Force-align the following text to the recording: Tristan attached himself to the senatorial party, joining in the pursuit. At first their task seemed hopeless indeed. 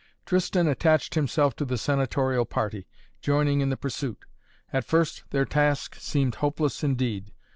Tristan 0.25 0.67
attached 0.67 1.13
himself 1.13 1.55
to 1.57 1.63
the 1.63 1.77
senatorial 1.77 2.43
party, 2.43 2.87
joining 3.21 3.61
in 3.61 3.69
the 3.69 3.77
pursuit. 3.77 4.25
At 4.73 4.83
first 4.83 5.23
their 5.29 5.45
task 5.45 5.93
seemed 5.93 6.33
hopeless 6.41 6.83
indeed. 6.83 7.31